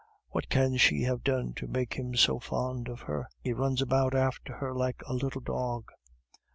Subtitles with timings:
[0.29, 3.27] What can she have done to make him so fond of her?
[3.43, 5.91] He runs about after her like a little dog."